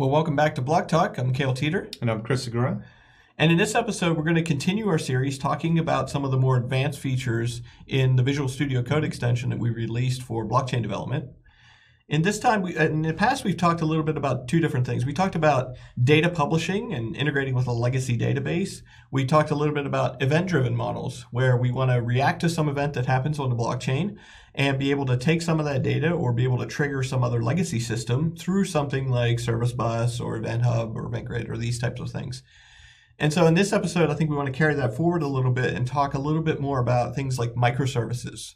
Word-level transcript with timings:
Well, 0.00 0.08
welcome 0.08 0.34
back 0.34 0.54
to 0.54 0.62
Block 0.62 0.88
Talk. 0.88 1.18
I'm 1.18 1.30
Cale 1.34 1.52
Teeter. 1.52 1.90
And 2.00 2.10
I'm 2.10 2.22
Chris 2.22 2.44
Segura. 2.44 2.82
And 3.36 3.52
in 3.52 3.58
this 3.58 3.74
episode, 3.74 4.16
we're 4.16 4.22
going 4.22 4.34
to 4.34 4.42
continue 4.42 4.88
our 4.88 4.96
series 4.96 5.36
talking 5.36 5.78
about 5.78 6.08
some 6.08 6.24
of 6.24 6.30
the 6.30 6.38
more 6.38 6.56
advanced 6.56 6.98
features 6.98 7.60
in 7.86 8.16
the 8.16 8.22
Visual 8.22 8.48
Studio 8.48 8.82
Code 8.82 9.04
extension 9.04 9.50
that 9.50 9.58
we 9.58 9.68
released 9.68 10.22
for 10.22 10.46
blockchain 10.46 10.80
development. 10.80 11.26
In 12.10 12.22
this 12.22 12.40
time, 12.40 12.62
we, 12.62 12.76
in 12.76 13.02
the 13.02 13.14
past, 13.14 13.44
we've 13.44 13.56
talked 13.56 13.82
a 13.82 13.86
little 13.86 14.02
bit 14.02 14.16
about 14.16 14.48
two 14.48 14.58
different 14.58 14.84
things. 14.84 15.06
We 15.06 15.12
talked 15.12 15.36
about 15.36 15.76
data 16.02 16.28
publishing 16.28 16.92
and 16.92 17.14
integrating 17.14 17.54
with 17.54 17.68
a 17.68 17.72
legacy 17.72 18.18
database. 18.18 18.82
We 19.12 19.24
talked 19.24 19.52
a 19.52 19.54
little 19.54 19.72
bit 19.72 19.86
about 19.86 20.20
event-driven 20.20 20.74
models, 20.74 21.24
where 21.30 21.56
we 21.56 21.70
want 21.70 21.92
to 21.92 22.02
react 22.02 22.40
to 22.40 22.48
some 22.48 22.68
event 22.68 22.94
that 22.94 23.06
happens 23.06 23.38
on 23.38 23.48
the 23.48 23.54
blockchain 23.54 24.16
and 24.56 24.76
be 24.76 24.90
able 24.90 25.06
to 25.06 25.16
take 25.16 25.40
some 25.40 25.60
of 25.60 25.66
that 25.66 25.84
data 25.84 26.10
or 26.10 26.32
be 26.32 26.42
able 26.42 26.58
to 26.58 26.66
trigger 26.66 27.04
some 27.04 27.22
other 27.22 27.44
legacy 27.44 27.78
system 27.78 28.34
through 28.34 28.64
something 28.64 29.08
like 29.08 29.38
Service 29.38 29.72
Bus 29.72 30.18
or 30.18 30.36
Event 30.36 30.62
Hub 30.62 30.96
or 30.96 31.06
Event 31.06 31.26
Grid 31.26 31.48
or 31.48 31.56
these 31.56 31.78
types 31.78 32.00
of 32.00 32.10
things. 32.10 32.42
And 33.20 33.32
so 33.32 33.46
in 33.46 33.54
this 33.54 33.72
episode, 33.72 34.10
I 34.10 34.14
think 34.14 34.30
we 34.30 34.36
want 34.36 34.46
to 34.48 34.58
carry 34.58 34.74
that 34.74 34.96
forward 34.96 35.22
a 35.22 35.28
little 35.28 35.52
bit 35.52 35.74
and 35.74 35.86
talk 35.86 36.14
a 36.14 36.18
little 36.18 36.42
bit 36.42 36.58
more 36.58 36.80
about 36.80 37.14
things 37.14 37.38
like 37.38 37.54
microservices. 37.54 38.54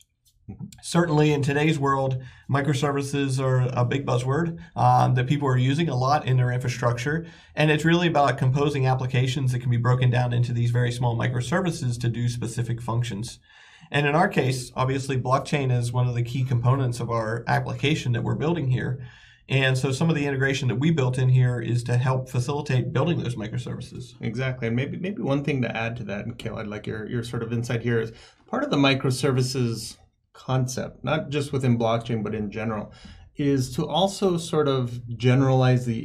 Certainly, 0.83 1.33
in 1.33 1.43
today's 1.43 1.79
world, 1.79 2.23
microservices 2.51 3.41
are 3.43 3.69
a 3.73 3.85
big 3.85 4.05
buzzword 4.05 4.59
um, 4.77 5.15
that 5.15 5.27
people 5.27 5.49
are 5.49 5.57
using 5.57 5.89
a 5.89 5.97
lot 5.97 6.27
in 6.27 6.37
their 6.37 6.53
infrastructure. 6.53 7.27
And 7.55 7.71
it's 7.71 7.85
really 7.85 8.09
about 8.09 8.37
composing 8.37 8.87
applications 8.87 9.53
that 9.53 9.61
can 9.61 9.71
be 9.71 9.79
broken 9.79 10.11
down 10.11 10.33
into 10.33 10.53
these 10.53 10.71
very 10.71 10.93
small 10.93 11.17
microservices 11.17 11.99
to 12.01 12.09
do 12.09 12.29
specific 12.29 12.83
functions. 12.83 13.39
And 13.91 14.07
in 14.07 14.15
our 14.15 14.29
case, 14.29 14.71
obviously, 14.77 15.19
blockchain 15.19 15.77
is 15.77 15.93
one 15.93 16.09
of 16.09 16.15
the 16.15 16.23
key 16.23 16.45
components 16.45 17.01
of 17.01 17.11
our 17.11 17.45
application 17.47 18.13
that 18.13 18.23
we're 18.23 18.35
building 18.35 18.69
here. 18.69 19.07
And 19.49 19.77
so 19.77 19.93
some 19.93 20.09
of 20.09 20.17
the 20.17 20.27
integration 20.27 20.69
that 20.69 20.77
we 20.77 20.91
built 20.91 21.19
in 21.19 21.29
here 21.29 21.61
is 21.61 21.83
to 21.85 21.97
help 21.97 22.29
facilitate 22.31 22.93
building 22.93 23.23
those 23.23 23.35
microservices. 23.35 24.15
Exactly. 24.21 24.69
And 24.69 24.77
maybe 24.77 24.97
maybe 24.97 25.21
one 25.23 25.45
thing 25.45 25.61
to 25.63 25.77
add 25.77 25.97
to 25.97 26.05
that, 26.05 26.25
and 26.25 26.39
Cale, 26.39 26.57
I'd 26.57 26.67
like 26.67 26.87
your, 26.87 27.07
your 27.07 27.23
sort 27.23 27.43
of 27.43 27.53
insight 27.53 27.83
here 27.83 28.01
is 28.01 28.13
part 28.47 28.65
of 28.65 28.71
the 28.71 28.77
microservices 28.77 29.99
concept, 30.35 31.03
not 31.03 31.31
just 31.31 31.53
within 31.53 31.79
blockchain, 31.79 32.23
but 32.23 32.35
in 32.35 32.51
general, 32.51 32.93
is 33.37 33.75
to 33.75 33.89
also 33.89 34.37
sort 34.37 34.69
of 34.69 35.09
generalize 35.17 35.87
the 35.87 36.05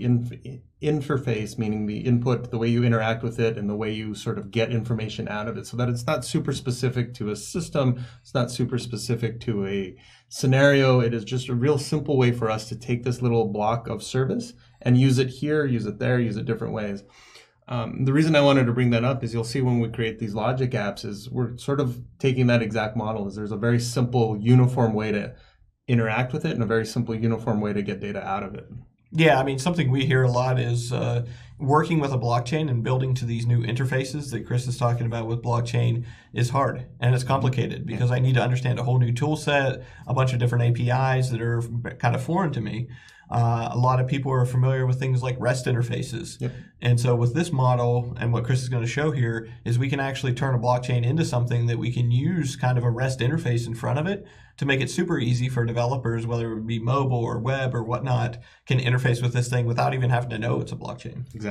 interface, 0.81 1.57
meaning 1.59 1.85
the 1.85 1.99
input, 1.99 2.49
the 2.49 2.57
way 2.57 2.67
you 2.67 2.83
interact 2.83 3.21
with 3.21 3.39
it, 3.39 3.57
and 3.57 3.69
the 3.69 3.75
way 3.75 3.91
you 3.91 4.15
sort 4.15 4.39
of 4.39 4.49
get 4.49 4.71
information 4.71 5.27
out 5.27 5.47
of 5.47 5.57
it, 5.57 5.67
so 5.67 5.77
that 5.77 5.89
it's 5.89 6.07
not 6.07 6.25
super 6.25 6.53
specific 6.53 7.13
to 7.13 7.29
a 7.29 7.35
system, 7.35 8.03
it's 8.21 8.33
not 8.33 8.49
super 8.49 8.79
specific 8.79 9.39
to 9.41 9.67
a 9.67 9.95
scenario. 10.27 11.01
It 11.01 11.13
is 11.13 11.23
just 11.23 11.49
a 11.49 11.53
real 11.53 11.77
simple 11.77 12.17
way 12.17 12.31
for 12.31 12.49
us 12.49 12.67
to 12.69 12.75
take 12.75 13.03
this 13.03 13.21
little 13.21 13.45
block 13.45 13.87
of 13.87 14.01
service 14.01 14.53
and 14.81 14.97
use 14.97 15.19
it 15.19 15.29
here, 15.29 15.65
use 15.65 15.85
it 15.85 15.99
there, 15.99 16.19
use 16.19 16.37
it 16.37 16.45
different 16.45 16.73
ways. 16.73 17.03
Um, 17.69 18.03
the 18.03 18.11
reason 18.11 18.35
I 18.35 18.41
wanted 18.41 18.65
to 18.65 18.73
bring 18.73 18.89
that 18.89 19.05
up 19.05 19.23
is 19.23 19.31
you'll 19.31 19.43
see 19.43 19.61
when 19.61 19.79
we 19.79 19.89
create 19.89 20.17
these 20.17 20.33
logic 20.33 20.71
apps 20.71 21.05
is 21.05 21.29
we're 21.29 21.55
sort 21.57 21.79
of 21.79 22.01
taking 22.17 22.47
that 22.47 22.63
exact 22.63 22.97
model 22.97 23.27
is 23.27 23.35
there's 23.35 23.51
a 23.51 23.57
very 23.57 23.79
simple 23.79 24.35
uniform 24.37 24.93
way 24.93 25.11
to 25.11 25.35
interact 25.87 26.33
with 26.33 26.45
it 26.45 26.51
and 26.51 26.63
a 26.63 26.65
very 26.65 26.85
simple 26.85 27.13
uniform 27.13 27.61
way 27.61 27.71
to 27.71 27.83
get 27.83 27.99
data 27.99 28.27
out 28.27 28.41
of 28.41 28.55
it. 28.55 28.67
Yeah, 29.11 29.39
I 29.39 29.43
mean, 29.43 29.59
something 29.59 29.91
we 29.91 30.05
hear 30.05 30.23
a 30.23 30.31
lot 30.31 30.59
is 30.59 30.91
uh, 30.91 31.25
working 31.59 31.99
with 31.99 32.11
a 32.13 32.17
blockchain 32.17 32.69
and 32.69 32.83
building 32.83 33.13
to 33.13 33.25
these 33.25 33.45
new 33.45 33.61
interfaces 33.61 34.31
that 34.31 34.47
Chris 34.47 34.65
is 34.65 34.77
talking 34.77 35.05
about 35.05 35.27
with 35.27 35.43
blockchain 35.43 36.05
is 36.33 36.49
hard 36.49 36.85
and 36.99 37.13
it's 37.13 37.23
complicated 37.23 37.85
because 37.85 38.11
I 38.11 38.19
need 38.19 38.35
to 38.35 38.41
understand 38.41 38.79
a 38.79 38.83
whole 38.83 38.97
new 38.97 39.11
tool 39.11 39.35
set, 39.35 39.83
a 40.07 40.13
bunch 40.13 40.31
of 40.31 40.39
different 40.39 40.79
APIs 40.79 41.29
that 41.29 41.41
are 41.41 41.61
kind 41.99 42.15
of 42.15 42.23
foreign 42.23 42.53
to 42.53 42.61
me. 42.61 42.87
Uh, 43.29 43.69
a 43.71 43.77
lot 43.77 43.99
of 43.99 44.07
people 44.07 44.31
are 44.31 44.45
familiar 44.45 44.87
with 44.87 44.97
things 44.97 45.21
like 45.21 45.35
REST 45.39 45.67
interfaces. 45.67 46.41
Yep. 46.41 46.51
And 46.81 46.99
so 46.99 47.15
with 47.15 47.35
this 47.35 47.51
model 47.51 48.17
and 48.19 48.33
what 48.33 48.43
Chris 48.43 48.63
is 48.63 48.69
going 48.69 48.81
to 48.81 48.89
show 48.89 49.11
here 49.11 49.47
is 49.63 49.77
we 49.77 49.89
can 49.89 49.99
actually 49.99 50.33
turn 50.33 50.55
a 50.55 50.59
blockchain 50.59 51.05
into 51.05 51.23
something 51.23 51.67
that 51.67 51.77
we 51.77 51.91
can 51.91 52.09
use 52.09 52.55
kind 52.55 52.77
of 52.77 52.83
a 52.83 52.89
REST 52.89 53.19
interface 53.19 53.67
in 53.67 53.75
front 53.75 53.99
of 53.99 54.07
it 54.07 54.25
to 54.57 54.65
make 54.65 54.81
it 54.81 54.89
super 54.89 55.17
easy 55.17 55.47
for 55.47 55.63
developers, 55.63 56.27
whether 56.27 56.51
it 56.51 56.67
be 56.67 56.79
mobile 56.79 57.19
or 57.23 57.39
web 57.39 57.73
or 57.73 57.81
whatnot, 57.81 58.39
can 58.65 58.77
interface 58.77 59.21
with 59.21 59.31
this 59.31 59.47
thing 59.47 59.65
without 59.65 59.93
even 59.93 60.09
having 60.09 60.29
to 60.31 60.37
know 60.37 60.59
it's 60.59 60.73
a 60.73 60.75
blockchain. 60.75 61.23
Exactly. 61.33 61.48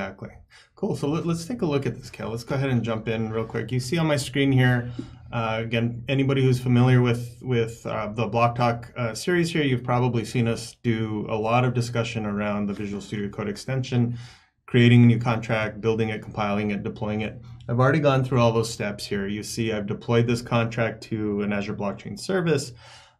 Cool. 0.75 0.95
So 0.95 1.09
let, 1.09 1.25
us 1.25 1.45
take 1.45 1.61
a 1.61 1.65
look 1.65 1.85
at 1.85 1.95
this, 1.95 2.09
Cale. 2.09 2.29
Let's 2.29 2.43
go 2.43 2.55
ahead 2.55 2.69
and 2.69 2.81
jump 2.81 3.07
in 3.07 3.31
real 3.31 3.45
quick. 3.45 3.71
You 3.71 3.79
see 3.79 3.97
on 3.97 4.07
my 4.07 4.15
screen 4.15 4.51
here, 4.51 4.91
uh, 5.31 5.57
again, 5.61 6.03
anybody 6.07 6.41
who's 6.41 6.59
familiar 6.59 7.01
with 7.01 7.37
with 7.41 7.85
uh, 7.85 8.07
the 8.07 8.25
Block 8.25 8.55
Talk 8.55 8.91
uh, 8.95 9.13
series 9.13 9.51
here, 9.51 9.63
you've 9.63 9.83
probably 9.83 10.25
seen 10.25 10.47
us 10.47 10.77
do 10.81 11.27
a 11.29 11.35
lot 11.35 11.65
of 11.65 11.73
discussion 11.73 12.25
around 12.25 12.67
the 12.67 12.73
Visual 12.73 13.01
Studio 13.01 13.29
Code 13.29 13.49
extension, 13.49 14.17
creating 14.65 15.03
a 15.03 15.05
new 15.05 15.19
contract, 15.19 15.81
building 15.81 16.09
it, 16.09 16.21
compiling 16.21 16.71
it, 16.71 16.81
deploying 16.81 17.21
it. 17.21 17.41
I've 17.67 17.79
already 17.79 17.99
gone 17.99 18.23
through 18.23 18.39
all 18.39 18.51
those 18.51 18.71
steps 18.73 19.05
here. 19.05 19.27
You 19.27 19.43
see, 19.43 19.71
I've 19.71 19.85
deployed 19.85 20.27
this 20.27 20.41
contract 20.41 21.03
to 21.03 21.41
an 21.41 21.53
Azure 21.53 21.75
Blockchain 21.75 22.17
Service. 22.17 22.71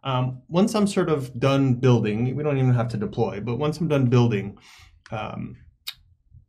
Um, 0.03 0.41
once 0.47 0.73
I'm 0.75 0.87
sort 0.87 1.09
of 1.09 1.37
done 1.39 1.75
building, 1.75 2.35
we 2.35 2.41
don't 2.41 2.57
even 2.57 2.73
have 2.73 2.87
to 2.89 2.97
deploy, 2.97 3.41
but 3.41 3.57
once 3.57 3.79
I'm 3.79 3.87
done 3.87 4.05
building, 4.05 4.57
um, 5.11 5.57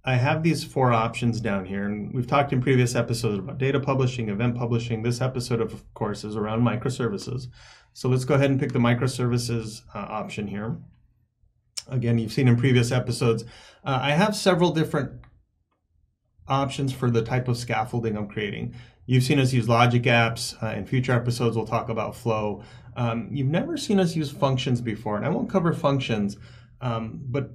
I 0.05 0.15
have 0.15 0.43
these 0.43 0.65
four 0.65 0.93
options 0.93 1.41
down 1.41 1.67
here, 1.67 1.85
and 1.85 2.15
we've 2.15 2.27
talked 2.27 2.53
in 2.53 2.63
previous 2.63 2.95
episodes 2.95 3.39
about 3.39 3.59
data 3.59 3.79
publishing, 3.79 4.31
event 4.31 4.57
publishing. 4.57 5.03
This 5.03 5.21
episode, 5.21 5.61
of 5.61 5.93
course, 5.93 6.25
is 6.25 6.37
around 6.37 6.63
microservices. 6.63 7.49
So 7.93 8.09
let's 8.09 8.25
go 8.25 8.35
ahead 8.35 8.51
and 8.51 8.59
pick 8.59 8.73
the 8.73 8.79
microservices 8.79 9.83
uh, 9.95 9.99
option 9.99 10.47
here. 10.47 10.79
Again, 11.89 12.19
you've 12.19 12.33
seen 12.33 12.49
in 12.49 12.57
previous 12.57 12.93
episodes, 12.93 13.45
uh, 13.85 13.99
I 14.01 14.13
have 14.13 14.35
several 14.35 14.71
different 14.71 15.21
options 16.49 16.93
for 16.93 17.11
the 17.11 17.23
type 17.23 17.49
of 17.49 17.57
scaffolding 17.57 18.17
I'm 18.17 18.29
creating. 18.29 18.75
You've 19.07 19.25
seen 19.25 19.39
us 19.39 19.53
use 19.53 19.69
logic 19.69 20.05
apps. 20.05 20.61
Uh, 20.63 20.77
in 20.77 20.87
future 20.87 21.13
episodes, 21.13 21.57
we'll 21.57 21.67
talk 21.67 21.89
about 21.89 22.17
flow. 22.17 22.63
Um, 22.97 23.29
you've 23.31 23.49
never 23.49 23.77
seen 23.77 24.01
us 24.01 24.17
use 24.17 24.31
functions 24.31 24.81
before, 24.81 25.17
and 25.17 25.27
I 25.27 25.29
won't 25.29 25.51
cover 25.51 25.73
functions, 25.73 26.37
um, 26.81 27.21
but 27.25 27.51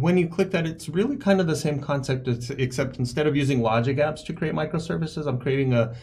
when 0.00 0.18
you 0.18 0.26
click 0.26 0.50
that, 0.50 0.66
it's 0.66 0.88
really 0.88 1.16
kind 1.16 1.40
of 1.40 1.46
the 1.46 1.54
same 1.54 1.78
concept, 1.80 2.26
except 2.50 2.98
instead 2.98 3.26
of 3.26 3.36
using 3.36 3.62
logic 3.62 3.98
apps 3.98 4.24
to 4.26 4.32
create 4.32 4.54
microservices, 4.54 5.26
I'm 5.26 5.38
creating 5.38 5.72
a 5.72 5.94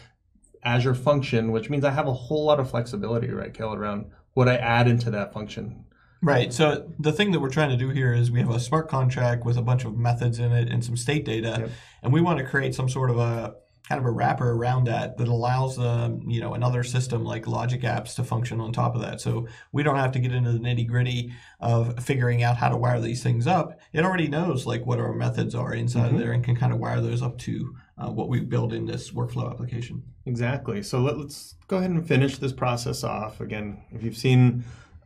Azure 0.64 0.94
function, 0.94 1.52
which 1.52 1.68
means 1.68 1.84
I 1.84 1.90
have 1.90 2.06
a 2.06 2.12
whole 2.12 2.44
lot 2.44 2.58
of 2.58 2.70
flexibility, 2.70 3.30
right, 3.30 3.52
Cale, 3.52 3.74
around 3.74 4.06
what 4.32 4.48
I 4.48 4.56
add 4.56 4.88
into 4.88 5.10
that 5.10 5.32
function. 5.32 5.84
Right. 6.22 6.52
So 6.52 6.88
the 7.00 7.12
thing 7.12 7.32
that 7.32 7.40
we're 7.40 7.50
trying 7.50 7.70
to 7.70 7.76
do 7.76 7.90
here 7.90 8.14
is 8.14 8.30
we 8.30 8.40
have 8.40 8.50
a 8.50 8.60
smart 8.60 8.88
contract 8.88 9.44
with 9.44 9.56
a 9.56 9.62
bunch 9.62 9.84
of 9.84 9.98
methods 9.98 10.38
in 10.38 10.52
it 10.52 10.70
and 10.70 10.82
some 10.84 10.96
state 10.96 11.24
data, 11.24 11.56
yep. 11.58 11.70
and 12.02 12.12
we 12.12 12.20
want 12.20 12.38
to 12.38 12.46
create 12.46 12.74
some 12.74 12.88
sort 12.88 13.10
of 13.10 13.18
a 13.18 13.56
kind 13.92 14.00
of 14.00 14.06
a 14.06 14.10
wrapper 14.10 14.52
around 14.52 14.84
that 14.84 15.18
that 15.18 15.28
allows 15.28 15.78
um, 15.78 16.22
you 16.26 16.40
know 16.40 16.54
another 16.54 16.82
system 16.82 17.26
like 17.26 17.46
Logic 17.46 17.82
Apps 17.82 18.14
to 18.14 18.24
function 18.24 18.58
on 18.58 18.72
top 18.72 18.94
of 18.94 19.02
that. 19.02 19.20
So 19.20 19.46
we 19.70 19.82
don't 19.82 19.96
have 19.96 20.12
to 20.12 20.18
get 20.18 20.32
into 20.32 20.50
the 20.50 20.58
nitty 20.58 20.88
gritty 20.88 21.34
of 21.60 22.02
figuring 22.02 22.42
out 22.42 22.56
how 22.56 22.70
to 22.70 22.76
wire 22.78 23.02
these 23.02 23.22
things 23.22 23.46
up. 23.46 23.78
It 23.92 24.02
already 24.02 24.28
knows 24.28 24.64
like 24.64 24.86
what 24.86 24.98
our 24.98 25.12
methods 25.12 25.54
are 25.54 25.74
inside 25.74 26.06
mm-hmm. 26.06 26.14
of 26.14 26.20
there 26.22 26.32
and 26.32 26.42
can 26.42 26.56
kind 26.56 26.72
of 26.72 26.78
wire 26.78 27.02
those 27.02 27.20
up 27.20 27.36
to 27.40 27.76
uh, 27.98 28.08
what 28.08 28.30
we 28.30 28.40
build 28.40 28.72
in 28.72 28.86
this 28.86 29.10
workflow 29.10 29.50
application. 29.50 30.02
Exactly. 30.24 30.82
So 30.82 31.00
let, 31.00 31.16
us 31.16 31.56
go 31.68 31.76
ahead 31.76 31.90
and 31.90 32.06
finish 32.08 32.38
this 32.38 32.54
process 32.54 33.04
off. 33.04 33.42
Again, 33.42 33.82
if 33.90 34.02
you've 34.02 34.16
seen 34.16 34.64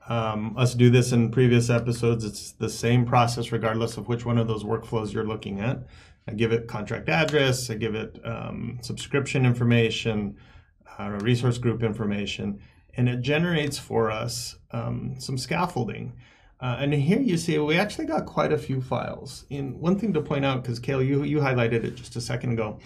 um, 0.08 0.56
us 0.56 0.74
do 0.74 0.90
this 0.90 1.10
in 1.10 1.32
previous 1.32 1.70
episodes, 1.70 2.24
it's 2.24 2.52
the 2.52 2.70
same 2.70 3.04
process 3.04 3.50
regardless 3.50 3.96
of 3.96 4.06
which 4.06 4.24
one 4.24 4.38
of 4.38 4.46
those 4.46 4.62
workflows 4.62 5.12
you're 5.12 5.26
looking 5.26 5.58
at. 5.58 5.80
I 6.28 6.32
give 6.32 6.52
it 6.52 6.66
contract 6.66 7.08
address, 7.08 7.70
I 7.70 7.74
give 7.74 7.94
it 7.94 8.20
um, 8.24 8.78
subscription 8.82 9.46
information, 9.46 10.36
uh, 10.98 11.10
resource 11.20 11.58
group 11.58 11.82
information, 11.82 12.60
and 12.96 13.08
it 13.08 13.20
generates 13.20 13.78
for 13.78 14.10
us 14.10 14.56
um, 14.72 15.14
some 15.18 15.38
scaffolding. 15.38 16.14
Uh, 16.60 16.76
and 16.80 16.94
here 16.94 17.20
you 17.20 17.36
see 17.36 17.58
we 17.58 17.76
actually 17.76 18.06
got 18.06 18.24
quite 18.24 18.52
a 18.52 18.58
few 18.58 18.80
files. 18.80 19.44
And 19.50 19.78
one 19.78 19.98
thing 19.98 20.12
to 20.14 20.22
point 20.22 20.44
out, 20.44 20.62
because 20.62 20.78
Cale, 20.78 21.02
you, 21.02 21.22
you 21.22 21.38
highlighted 21.38 21.84
it 21.84 21.94
just 21.94 22.16
a 22.16 22.20
second 22.20 22.52
ago, 22.52 22.78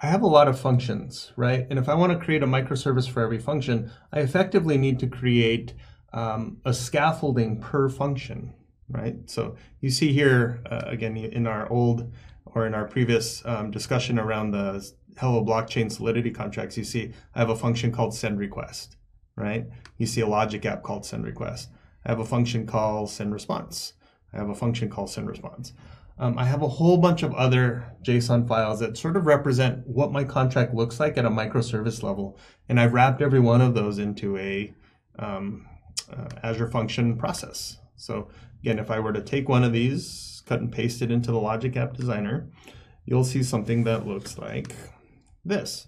I 0.00 0.06
have 0.06 0.22
a 0.22 0.26
lot 0.28 0.46
of 0.46 0.60
functions, 0.60 1.32
right? 1.36 1.66
And 1.70 1.78
if 1.78 1.88
I 1.88 1.94
want 1.94 2.12
to 2.12 2.24
create 2.24 2.42
a 2.42 2.46
microservice 2.46 3.08
for 3.08 3.22
every 3.22 3.38
function, 3.38 3.90
I 4.12 4.20
effectively 4.20 4.76
need 4.76 4.98
to 5.00 5.06
create 5.06 5.74
um, 6.12 6.58
a 6.64 6.72
scaffolding 6.72 7.60
per 7.60 7.88
function, 7.88 8.54
right? 8.88 9.16
So 9.26 9.56
you 9.80 9.90
see 9.90 10.12
here, 10.12 10.60
uh, 10.70 10.82
again, 10.86 11.16
in 11.16 11.46
our 11.46 11.70
old 11.70 12.12
or 12.44 12.66
in 12.66 12.74
our 12.74 12.86
previous 12.86 13.44
um, 13.44 13.70
discussion 13.70 14.18
around 14.18 14.52
the 14.52 14.88
Hello 15.18 15.44
blockchain 15.44 15.90
Solidity 15.90 16.30
contracts, 16.30 16.76
you 16.76 16.84
see 16.84 17.12
I 17.34 17.38
have 17.38 17.50
a 17.50 17.56
function 17.56 17.90
called 17.90 18.14
send 18.14 18.38
request, 18.38 18.96
right? 19.36 19.66
You 19.98 20.06
see 20.06 20.20
a 20.20 20.26
logic 20.26 20.66
app 20.66 20.82
called 20.82 21.04
send 21.04 21.24
request. 21.24 21.70
I 22.04 22.10
have 22.10 22.20
a 22.20 22.24
function 22.24 22.66
called 22.66 23.10
send 23.10 23.32
response. 23.32 23.94
I 24.32 24.38
have 24.38 24.50
a 24.50 24.54
function 24.54 24.88
called 24.88 25.10
send 25.10 25.28
response. 25.28 25.72
Um, 26.18 26.38
I 26.38 26.44
have 26.44 26.62
a 26.62 26.68
whole 26.68 26.96
bunch 26.96 27.22
of 27.22 27.34
other 27.34 27.84
JSON 28.02 28.48
files 28.48 28.80
that 28.80 28.96
sort 28.96 29.16
of 29.16 29.26
represent 29.26 29.86
what 29.86 30.12
my 30.12 30.24
contract 30.24 30.74
looks 30.74 30.98
like 30.98 31.18
at 31.18 31.26
a 31.26 31.30
microservice 31.30 32.02
level. 32.02 32.38
And 32.68 32.80
I've 32.80 32.94
wrapped 32.94 33.20
every 33.20 33.40
one 33.40 33.60
of 33.60 33.74
those 33.74 33.98
into 33.98 34.38
a 34.38 34.72
um, 35.18 35.66
uh, 36.10 36.28
Azure 36.42 36.70
function 36.70 37.18
process. 37.18 37.78
So 37.96 38.28
again, 38.66 38.80
if 38.80 38.90
I 38.90 38.98
were 38.98 39.12
to 39.12 39.22
take 39.22 39.48
one 39.48 39.62
of 39.62 39.72
these, 39.72 40.42
cut 40.44 40.58
and 40.58 40.72
paste 40.72 41.00
it 41.00 41.12
into 41.12 41.30
the 41.30 41.38
Logic 41.38 41.76
App 41.76 41.94
Designer, 41.94 42.50
you'll 43.04 43.22
see 43.22 43.44
something 43.44 43.84
that 43.84 44.08
looks 44.08 44.38
like 44.38 44.74
this. 45.44 45.86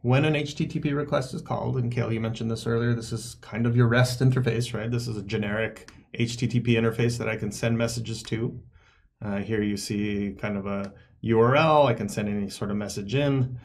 When 0.00 0.24
an 0.24 0.32
HTTP 0.32 0.96
request 0.96 1.34
is 1.34 1.42
called, 1.42 1.76
and 1.76 1.92
Cale, 1.92 2.10
you 2.10 2.20
mentioned 2.20 2.50
this 2.50 2.66
earlier, 2.66 2.94
this 2.94 3.12
is 3.12 3.34
kind 3.42 3.66
of 3.66 3.76
your 3.76 3.86
REST 3.86 4.20
interface, 4.20 4.72
right? 4.72 4.90
This 4.90 5.08
is 5.08 5.18
a 5.18 5.22
generic 5.22 5.92
HTTP 6.18 6.68
interface 6.68 7.18
that 7.18 7.28
I 7.28 7.36
can 7.36 7.52
send 7.52 7.76
messages 7.76 8.22
to. 8.24 8.58
Uh, 9.22 9.36
here 9.40 9.62
you 9.62 9.76
see 9.76 10.34
kind 10.40 10.56
of 10.56 10.64
a 10.64 10.94
URL. 11.22 11.84
I 11.84 11.92
can 11.92 12.08
send 12.08 12.30
any 12.30 12.48
sort 12.48 12.70
of 12.70 12.78
message 12.78 13.14
in. 13.14 13.60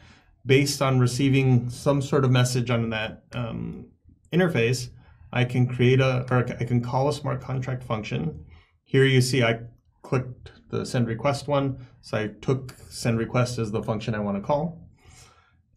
Based 0.45 0.81
on 0.81 1.00
receiving 1.00 1.69
some 1.69 2.01
sort 2.01 2.25
of 2.25 2.31
message 2.31 2.69
on 2.69 2.89
that 2.89 3.24
um, 3.33 3.86
interface, 4.33 4.89
I 5.37 5.45
can 5.45 5.67
create 5.67 5.99
a, 5.99 6.25
or 6.31 6.39
I 6.59 6.63
can 6.63 6.81
call 6.81 7.09
a 7.09 7.13
smart 7.13 7.41
contract 7.41 7.83
function. 7.83 8.43
Here 8.85 9.05
you 9.05 9.21
see 9.21 9.43
I 9.43 9.59
clicked 10.01 10.51
the 10.71 10.83
send 10.83 11.05
request 11.07 11.47
one. 11.47 11.85
So 12.01 12.17
I 12.17 12.27
took 12.41 12.73
send 12.89 13.19
request 13.19 13.59
as 13.59 13.69
the 13.71 13.83
function 13.83 14.15
I 14.15 14.19
want 14.19 14.37
to 14.37 14.41
call. 14.41 14.81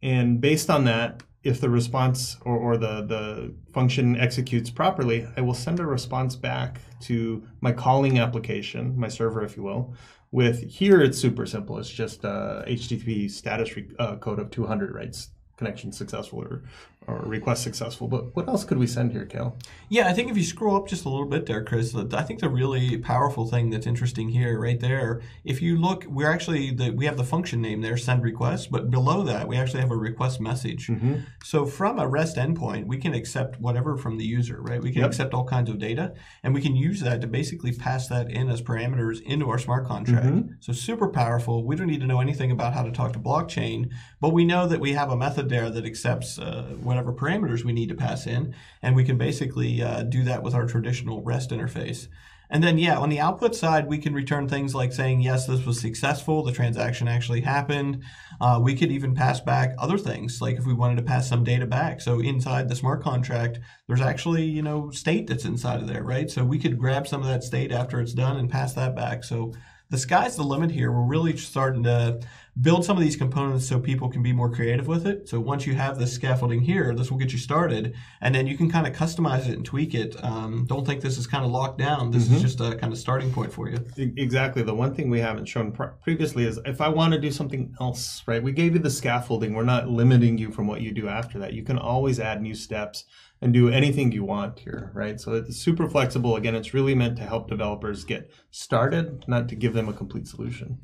And 0.01 0.41
based 0.41 0.71
on 0.71 0.85
that, 0.85 1.23
if 1.45 1.61
the 1.61 1.69
response 1.69 2.39
or, 2.47 2.57
or 2.57 2.79
the, 2.79 3.03
the 3.03 3.55
function 3.75 4.17
executes 4.17 4.71
properly, 4.71 5.29
I 5.37 5.43
will 5.43 5.53
send 5.67 5.79
a 5.79 5.85
response 5.85 6.37
back 6.37 6.81
to 7.03 7.47
my 7.61 7.73
calling 7.73 8.19
application, 8.19 8.99
my 8.99 9.09
server, 9.09 9.45
if 9.45 9.59
you 9.59 9.63
will. 9.63 9.95
With 10.33 10.71
here, 10.71 11.03
it's 11.03 11.19
super 11.19 11.45
simple. 11.45 11.79
It's 11.79 11.91
just 11.91 12.25
a 12.25 12.65
HTTP 12.67 13.31
status 13.31 13.71
uh, 13.99 14.17
code 14.17 14.39
of 14.39 14.51
200, 14.51 14.95
right? 14.95 15.15
connection 15.61 15.93
successful 15.93 16.41
or, 16.41 16.63
or 17.07 17.23
request 17.25 17.63
successful. 17.63 18.09
But 18.09 18.37
what 18.37 18.47
else 18.47 18.65
could 18.65 18.79
we 18.79 18.87
send 18.87 19.13
here, 19.13 19.25
Cale? 19.25 19.57
Yeah, 19.89 20.09
I 20.09 20.13
think 20.13 20.31
if 20.31 20.37
you 20.37 20.45
scroll 20.45 20.77
up 20.77 20.87
just 20.87 21.05
a 21.05 21.09
little 21.09 21.27
bit 21.27 21.47
there, 21.47 21.65
Chris, 21.65 21.95
I 21.95 22.23
think 22.23 22.41
the 22.41 22.49
really 22.49 22.99
powerful 22.99 23.47
thing 23.47 23.71
that's 23.71 23.87
interesting 23.87 24.29
here, 24.29 24.61
right 24.61 24.79
there, 24.79 25.23
if 25.45 25.63
you 25.63 25.79
look, 25.79 26.05
we're 26.05 26.31
actually 26.31 26.71
the, 26.73 26.91
we 26.91 27.07
have 27.07 27.17
the 27.17 27.25
function 27.25 27.63
name 27.63 27.81
there, 27.81 27.97
send 27.97 28.23
request, 28.23 28.71
but 28.71 28.91
below 28.91 29.23
that 29.23 29.49
we 29.49 29.57
actually 29.57 29.81
have 29.81 29.91
a 29.91 29.97
request 29.97 30.41
message. 30.41 30.89
Mm-hmm. 30.89 31.21
So 31.43 31.65
from 31.65 31.99
a 31.99 32.07
REST 32.07 32.37
endpoint, 32.37 32.87
we 32.87 32.99
can 32.99 33.15
accept 33.15 33.59
whatever 33.61 33.97
from 33.97 34.19
the 34.19 34.25
user, 34.25 34.61
right? 34.61 34.83
We 34.83 34.93
can 34.93 35.01
yep. 35.01 35.11
accept 35.11 35.33
all 35.33 35.45
kinds 35.45 35.71
of 35.71 35.79
data, 35.79 36.13
and 36.43 36.55
we 36.55 36.61
can 36.61 36.77
use 36.77 37.01
that 37.01 37.23
to 37.23 37.27
basically 37.27 37.73
pass 37.73 38.09
that 38.09 38.31
in 38.31 38.51
as 38.51 38.61
parameters 38.61 39.23
into 39.23 39.49
our 39.49 39.59
smart 39.59 39.87
contract. 39.87 40.27
Mm-hmm. 40.27 40.53
So 40.61 40.73
super 40.73 41.09
powerful. 41.09 41.65
We 41.65 41.77
don't 41.77 41.87
need 41.87 42.01
to 42.01 42.07
know 42.07 42.21
anything 42.21 42.51
about 42.51 42.75
how 42.75 42.83
to 42.83 42.93
talk 42.93 43.15
to 43.15 43.19
blockchain, 43.19 43.91
but 44.21 44.31
we 44.31 44.45
know 44.45 44.67
that 44.67 44.81
we 44.81 44.93
have 44.93 45.11
a 45.11 45.17
method 45.17 45.49
there 45.49 45.71
that 45.71 45.87
accepts 45.87 46.39
uh, 46.39 46.77
whatever 46.91 47.13
parameters 47.13 47.65
we 47.65 47.73
need 47.73 47.89
to 47.89 47.95
pass 47.95 48.27
in, 48.27 48.53
and 48.83 48.97
we 48.97 49.05
can 49.05 49.17
basically 49.17 49.81
uh, 49.81 50.03
do 50.03 50.25
that 50.25 50.43
with 50.43 50.55
our 50.55 50.67
traditional 50.67 51.23
REST 51.23 51.51
interface. 51.51 52.09
And 52.53 52.65
then, 52.65 52.79
yeah, 52.79 52.99
on 52.99 53.11
the 53.11 53.21
output 53.21 53.55
side, 53.55 53.87
we 53.87 53.99
can 53.99 54.13
return 54.13 54.49
things 54.49 54.75
like 54.75 54.93
saying, 54.93 55.21
yes, 55.21 55.47
this 55.47 55.65
was 55.65 55.79
successful, 55.79 56.43
the 56.43 56.51
transaction 56.51 57.07
actually 57.07 57.43
happened. 57.43 58.03
Uh, 58.41 58.59
we 58.61 58.75
could 58.75 58.91
even 58.91 59.15
pass 59.15 59.39
back 59.41 59.77
other 59.79 59.97
things, 59.97 60.41
like 60.43 60.57
if 60.57 60.67
we 60.67 60.75
wanted 60.75 60.97
to 60.97 61.05
pass 61.05 61.29
some 61.29 61.45
data 61.45 61.65
back. 61.65 62.01
So 62.01 62.19
inside 62.19 62.69
the 62.69 62.75
smart 62.75 63.05
contract, 63.05 63.61
there's 63.87 64.01
actually, 64.01 64.43
you 64.43 64.63
know, 64.63 64.91
state 64.91 65.29
that's 65.29 65.45
inside 65.45 65.81
of 65.81 65.87
there, 65.87 66.03
right? 66.03 66.29
So 66.29 66.45
we 66.45 66.59
could 66.59 66.77
grab 66.77 67.07
some 67.07 67.23
of 67.23 67.29
that 67.29 67.45
state 67.45 67.71
after 67.71 68.01
it's 68.01 68.15
done 68.15 68.37
and 68.37 68.51
pass 68.51 68.75
that 68.75 68.97
back. 68.97 69.23
So 69.23 69.53
the 69.91 69.99
sky's 69.99 70.35
the 70.35 70.43
limit 70.43 70.73
here. 70.73 70.91
We're 70.91 71.07
really 71.07 71.37
starting 71.37 71.85
to 71.85 72.21
build 72.61 72.85
some 72.85 72.97
of 72.97 73.03
these 73.03 73.17
components 73.17 73.67
so 73.67 73.79
people 73.79 74.09
can 74.09 74.23
be 74.23 74.33
more 74.33 74.51
creative 74.51 74.87
with 74.87 75.07
it. 75.07 75.29
So 75.29 75.41
once 75.41 75.67
you 75.67 75.75
have 75.75 75.99
this 75.99 76.13
scaffolding 76.13 76.61
here, 76.61 76.95
this 76.95 77.11
will 77.11 77.19
get 77.19 77.33
you 77.33 77.39
started, 77.39 77.95
and 78.21 78.35
then 78.35 78.47
you 78.47 78.57
can 78.57 78.71
kind 78.71 78.87
of 78.87 78.93
customize 78.93 79.49
it 79.49 79.55
and 79.55 79.65
tweak 79.65 79.95
it. 79.95 80.23
Um, 80.25 80.67
don't 80.67 80.87
think 80.87 81.01
this 81.01 81.19
is 81.19 81.27
kind 81.27 81.45
of 81.45 81.51
locked 81.51 81.79
down. 81.79 82.11
This 82.11 82.25
mm-hmm. 82.25 82.37
is 82.37 82.43
just 82.43 82.61
a 82.61 82.77
kind 82.77 82.93
of 82.93 82.99
starting 82.99 83.33
point 83.33 83.53
for 83.53 83.69
you. 83.69 83.79
Exactly. 83.97 84.63
The 84.63 84.75
one 84.75 84.95
thing 84.95 85.11
we 85.11 85.21
haven't 85.21 85.47
shown 85.47 85.73
previously 86.03 86.45
is 86.45 86.59
if 86.65 86.81
I 86.81 86.89
want 86.89 87.13
to 87.15 87.21
do 87.21 87.31
something 87.31 87.75
else, 87.81 88.23
right? 88.27 88.43
We 88.43 88.53
gave 88.53 88.75
you 88.75 88.81
the 88.81 88.91
scaffolding. 88.91 89.55
We're 89.55 89.65
not 89.65 89.89
limiting 89.89 90.39
you 90.39 90.51
from 90.51 90.67
what 90.67 90.81
you 90.81 90.93
do 90.93 91.09
after 91.09 91.39
that. 91.39 91.55
You 91.55 91.63
can 91.63 91.79
always 91.79 92.21
add 92.21 92.43
new 92.43 92.55
steps 92.55 93.05
and 93.43 93.55
do 93.55 93.69
anything 93.71 94.13
you 94.13 94.25
want 94.25 94.59
here, 94.59 94.91
right? 94.95 95.19
So 95.19 95.33
it's 95.33 95.57
super 95.57 95.89
flexible. 95.89 96.37
Again, 96.37 96.55
it's 96.55 96.75
really 96.75 96.95
meant 96.95 97.17
to 97.17 97.23
help 97.23 97.49
developers 97.49 98.05
get 98.05 98.31
started, 98.51 99.25
not 99.27 99.49
to 99.49 99.55
give 99.55 99.73
them 99.73 99.89
a 99.89 99.95
complete 99.95 100.29
solution. 100.29 100.79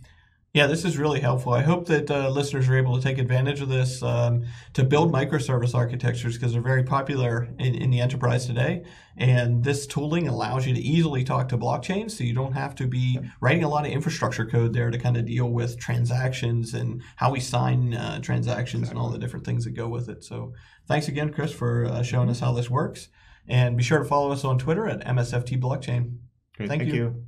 Yeah, 0.57 0.67
this 0.67 0.87
is 0.87 0.97
really 0.97 1.21
helpful. 1.21 1.53
I 1.53 1.61
hope 1.61 1.87
that 1.89 2.11
uh, 2.11 2.31
listeners 2.31 2.67
are 2.67 2.79
able 2.79 2.97
to 2.97 3.03
take 3.03 3.19
advantage 3.19 3.61
of 3.61 3.69
this 3.69 4.03
um, 4.03 4.47
to 4.73 4.85
build 4.85 5.13
microservice 5.13 5.75
architectures 5.75 6.39
because 6.39 6.55
they're 6.55 6.63
very 6.63 6.83
popular 6.83 7.47
in, 7.59 7.75
in, 7.75 7.91
the 7.91 8.01
enterprise 8.01 8.47
today. 8.47 8.83
And 9.19 9.63
this 9.63 9.87
tooling 9.87 10.29
allows 10.29 10.67
you 10.67 10.73
to 10.73 10.81
easily 10.81 11.25
talk 11.25 11.51
to 11.51 11.59
blockchains, 11.59 12.13
so 12.13 12.25
you 12.25 12.33
don't 12.33 12.55
have 12.55 12.75
to 12.77 12.87
be 12.87 13.21
writing 13.43 13.65
a 13.65 13.69
lot 13.69 13.85
of 13.85 13.93
infrastructure 13.93 14.47
code 14.47 14.73
there 14.73 14.91
to 14.91 14.97
kind 14.97 15.19
of 15.19 15.27
deal 15.27 15.51
with 15.51 15.79
transactions 15.79 16.73
and 16.73 17.03
how 17.17 17.31
we 17.31 17.41
sign 17.41 17.93
uh, 17.93 18.21
transactions 18.21 18.85
exactly. 18.85 18.99
and 18.99 18.99
all 18.99 19.13
the 19.13 19.19
different 19.19 19.45
things 19.45 19.65
that 19.65 19.73
go 19.73 19.89
with 19.89 20.09
it. 20.09 20.25
So 20.25 20.55
thanks 20.89 21.07
again, 21.07 21.35
Chris, 21.35 21.53
for 21.53 21.85
uh, 21.85 22.03
showing 22.03 22.31
us 22.31 22.41
how 22.41 22.55
this 22.55 22.71
works. 22.71 23.09
And 23.47 23.77
be 23.77 23.83
sure 23.83 23.99
to 23.99 24.07
follow 24.07 24.33
us 24.33 24.43
on 24.43 24.57
Twitter 24.57 24.89
at 24.89 25.05
MSFT 25.05 25.61
Blockchain. 25.61 26.17
Great, 26.57 26.71
thank, 26.71 26.81
thank 26.81 26.95
you. 26.95 26.95
you. 26.95 27.26